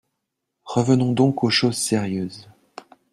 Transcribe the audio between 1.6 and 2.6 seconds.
sérieuses.